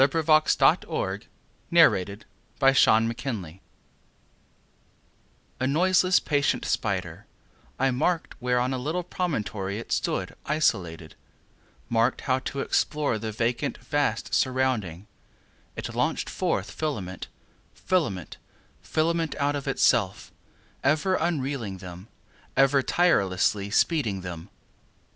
Leaves 0.01 0.15
of 0.15 0.25
Grass. 0.25 0.59
1900. 0.59 1.27
208. 1.71 1.91
A 1.99 2.07
Noiseless 2.07 2.49
Patient 2.99 3.05
Spider 3.21 3.57
A 5.61 5.67
NOISELESS, 5.67 6.19
patient 6.21 6.65
spider,I 6.65 7.91
mark'd, 7.91 8.33
where, 8.39 8.59
on 8.59 8.73
a 8.73 8.79
little 8.79 9.03
promontory, 9.03 9.77
it 9.77 9.91
stood, 9.91 10.35
isolated; 10.47 11.13
Mark'd 11.87 12.21
how, 12.21 12.39
to 12.39 12.61
explore 12.61 13.19
the 13.19 13.31
vacant, 13.31 13.77
vast 13.77 14.33
surrounding, 14.33 15.05
It 15.75 15.93
launch'd 15.93 16.31
forth 16.31 16.71
filament, 16.71 17.27
filament, 17.75 18.37
filament, 18.81 19.35
out 19.35 19.55
of 19.55 19.67
itself; 19.67 20.31
Ever 20.83 21.13
unreeling 21.13 21.77
them—ever 21.77 22.81
tirelessly 22.81 23.69
speeding 23.69 24.21
them. 24.21 24.49